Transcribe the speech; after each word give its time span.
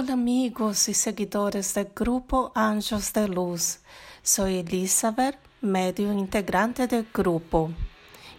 Hola 0.00 0.14
amigos 0.14 0.88
y 0.88 0.94
seguidores 0.94 1.74
del 1.74 1.90
grupo 1.94 2.52
Anjos 2.54 3.12
de 3.12 3.28
Luz. 3.28 3.80
Soy 4.22 4.60
Elizabeth, 4.60 5.36
medio 5.60 6.10
integrante 6.10 6.86
del 6.86 7.06
grupo. 7.12 7.70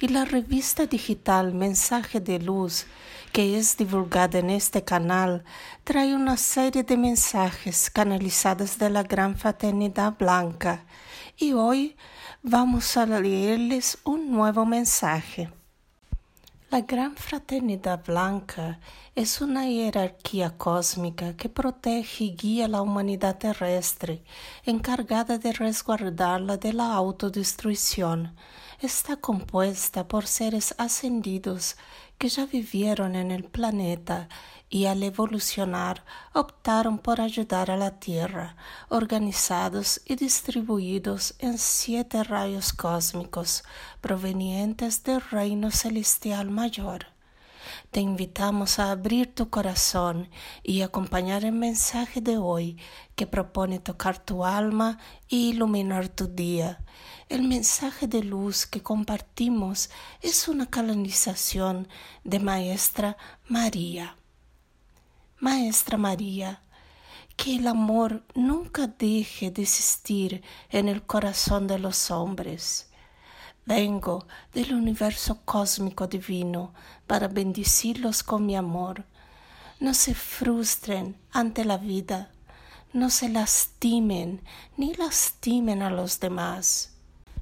Y 0.00 0.08
la 0.08 0.24
revista 0.24 0.86
digital 0.86 1.52
Mensaje 1.52 2.18
de 2.18 2.38
Luz, 2.38 2.86
que 3.30 3.58
es 3.58 3.76
divulgada 3.76 4.38
en 4.38 4.48
este 4.48 4.84
canal, 4.84 5.44
trae 5.84 6.14
una 6.14 6.38
serie 6.38 6.82
de 6.82 6.96
mensajes 6.96 7.90
canalizados 7.90 8.78
de 8.78 8.88
la 8.88 9.02
Gran 9.02 9.36
Fraternidad 9.36 10.16
Blanca. 10.18 10.86
Y 11.36 11.52
hoy 11.52 11.94
vamos 12.42 12.96
a 12.96 13.04
leerles 13.04 13.98
un 14.04 14.30
nuevo 14.30 14.64
mensaje. 14.64 15.52
La 16.70 16.82
Gran 16.82 17.16
Fraternidad 17.16 18.04
Blanca 18.06 18.78
es 19.20 19.42
una 19.42 19.64
jerarquía 19.64 20.56
cósmica 20.56 21.36
que 21.36 21.50
protege 21.50 22.24
y 22.24 22.36
guía 22.36 22.64
a 22.64 22.68
la 22.68 22.80
humanidad 22.80 23.36
terrestre, 23.36 24.24
encargada 24.64 25.36
de 25.36 25.52
resguardarla 25.52 26.56
de 26.56 26.72
la 26.72 26.94
autodestrucción. 26.94 28.34
Está 28.80 29.16
compuesta 29.16 30.08
por 30.08 30.26
seres 30.26 30.74
ascendidos 30.78 31.76
que 32.16 32.30
ya 32.30 32.46
vivieron 32.46 33.14
en 33.14 33.30
el 33.30 33.44
planeta 33.44 34.30
y 34.70 34.86
al 34.86 35.02
evolucionar 35.02 36.02
optaron 36.32 36.96
por 36.96 37.20
ayudar 37.20 37.70
a 37.70 37.76
la 37.76 38.00
Tierra, 38.00 38.56
organizados 38.88 40.00
y 40.06 40.16
distribuidos 40.16 41.34
en 41.40 41.58
siete 41.58 42.24
rayos 42.24 42.72
cósmicos 42.72 43.64
provenientes 44.00 45.02
del 45.02 45.20
reino 45.20 45.70
celestial 45.70 46.50
mayor. 46.50 47.09
Te 47.90 48.00
invitamos 48.00 48.78
a 48.78 48.90
abrir 48.90 49.34
tu 49.34 49.50
corazón 49.50 50.28
y 50.62 50.82
acompañar 50.82 51.44
el 51.44 51.52
mensaje 51.52 52.20
de 52.20 52.36
hoy 52.36 52.78
que 53.16 53.26
propone 53.26 53.78
tocar 53.80 54.18
tu 54.18 54.44
alma 54.44 54.98
y 55.28 55.50
iluminar 55.50 56.08
tu 56.08 56.26
día. 56.28 56.84
El 57.28 57.42
mensaje 57.42 58.06
de 58.06 58.22
luz 58.22 58.66
que 58.66 58.82
compartimos 58.82 59.90
es 60.20 60.48
una 60.48 60.66
canalización 60.66 61.88
de 62.24 62.38
Maestra 62.38 63.16
María. 63.48 64.16
Maestra 65.38 65.96
María, 65.96 66.62
que 67.36 67.56
el 67.56 67.66
amor 67.66 68.22
nunca 68.34 68.86
deje 68.86 69.50
de 69.50 69.62
existir 69.62 70.42
en 70.68 70.88
el 70.88 71.02
corazón 71.02 71.66
de 71.66 71.78
los 71.78 72.10
hombres. 72.10 72.89
Vengo 73.66 74.26
del 74.52 74.74
universo 74.74 75.40
cósmico 75.44 76.06
divino 76.06 76.72
para 77.06 77.28
bendecirlos 77.28 78.22
con 78.22 78.46
mi 78.46 78.56
amor. 78.56 79.04
No 79.78 79.94
se 79.94 80.14
frustren 80.14 81.16
ante 81.30 81.64
la 81.64 81.76
vida, 81.76 82.30
no 82.92 83.10
se 83.10 83.28
lastimen 83.28 84.42
ni 84.76 84.94
lastimen 84.94 85.82
a 85.82 85.90
los 85.90 86.20
demás. 86.20 86.90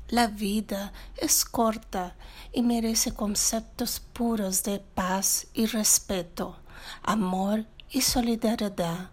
La 0.08 0.27
vida 0.27 0.92
es 1.16 1.44
corta 1.44 2.14
y 2.53 2.62
merece 2.62 3.12
conceptos 3.12 4.00
puros 4.00 4.62
de 4.62 4.80
paz 4.80 5.47
y 5.53 5.66
respeto, 5.66 6.56
amor 7.03 7.66
y 7.91 8.00
solidaridad. 8.00 9.10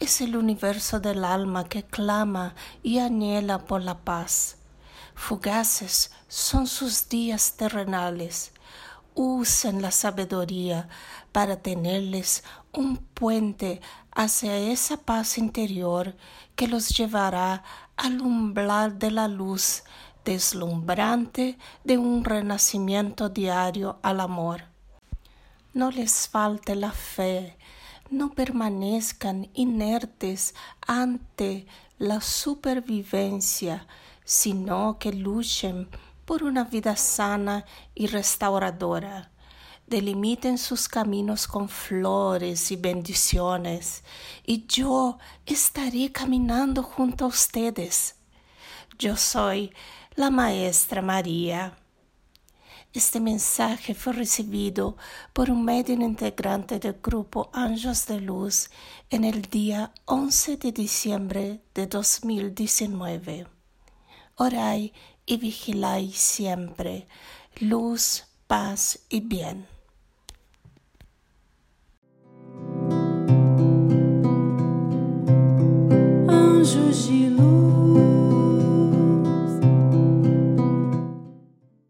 Es 0.00 0.20
el 0.20 0.36
universo 0.36 1.00
del 1.00 1.24
alma 1.24 1.68
que 1.68 1.82
clama 1.82 2.54
y 2.82 2.98
anhela 2.98 3.64
por 3.64 3.82
la 3.82 3.98
paz. 3.98 4.56
Fugaces 5.16 6.12
son 6.28 6.68
sus 6.68 7.08
días 7.08 7.54
terrenales. 7.56 8.52
Usen 9.14 9.82
la 9.82 9.90
sabiduría 9.90 10.88
para 11.32 11.56
tenerles 11.56 12.44
un 12.72 12.98
puente 12.98 13.80
hacia 14.12 14.56
esa 14.56 14.98
paz 14.98 15.38
interior 15.38 16.14
que 16.54 16.68
los 16.68 16.90
llevará 16.90 17.64
al 17.96 18.20
umbral 18.20 18.98
de 18.98 19.10
la 19.10 19.26
luz 19.26 19.82
deslumbrante 20.24 21.58
de 21.82 21.98
un 21.98 22.24
renacimiento 22.24 23.28
diario 23.28 23.98
al 24.02 24.20
amor. 24.20 24.64
No 25.72 25.90
les 25.90 26.28
falte 26.28 26.76
la 26.76 26.92
fe, 26.92 27.56
no 28.10 28.32
permanezcan 28.32 29.48
inertes 29.54 30.54
ante 30.86 31.66
la 31.98 32.20
supervivencia, 32.20 33.86
sino 34.26 34.98
que 34.98 35.12
luchen 35.12 35.88
por 36.24 36.42
una 36.42 36.64
vida 36.64 36.96
sana 36.96 37.64
y 37.94 38.08
restauradora. 38.08 39.30
Delimiten 39.86 40.58
sus 40.58 40.88
caminos 40.88 41.46
con 41.46 41.68
flores 41.68 42.72
y 42.72 42.76
bendiciones, 42.76 44.02
y 44.44 44.66
yo 44.66 45.18
estaré 45.46 46.10
caminando 46.10 46.82
junto 46.82 47.24
a 47.24 47.28
ustedes. 47.28 48.16
Yo 48.98 49.16
soy 49.16 49.72
la 50.16 50.30
Maestra 50.30 51.02
María. 51.02 51.78
Este 52.92 53.20
mensaje 53.20 53.94
fue 53.94 54.12
recibido 54.12 54.96
por 55.32 55.50
un 55.50 55.64
medio 55.64 55.94
integrante 55.94 56.80
del 56.80 56.98
grupo 57.00 57.48
Anjos 57.52 58.06
de 58.06 58.20
Luz 58.20 58.70
en 59.08 59.22
el 59.22 59.42
día 59.42 59.92
11 60.06 60.56
de 60.56 60.72
diciembre 60.72 61.62
de 61.74 61.86
2019. 61.86 63.55
Orai 64.38 64.92
y 65.24 65.38
vigilai 65.38 66.12
siempre. 66.12 67.06
Luz, 67.58 68.24
paz 68.46 68.98
y 69.08 69.20
bien. 69.20 69.66
Anjos 76.28 77.08
de 77.08 77.30
luz. 77.30 77.65